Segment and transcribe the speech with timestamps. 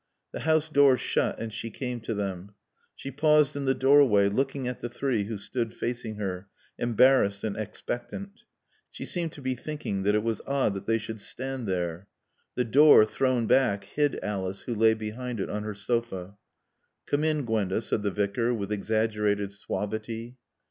[0.31, 2.55] The house door shut and she came to them.
[2.95, 6.47] She paused in the doorway, looking at the three who stood facing her,
[6.79, 8.41] embarrassed and expectant.
[8.89, 12.07] She seemed to be thinking that it was odd that they should stand there.
[12.55, 16.35] The door, thrown back, hid Alice, who lay behind it on her sofa.
[17.05, 20.35] "Come in, Gwenda," said the Vicar with exaggerated suavity.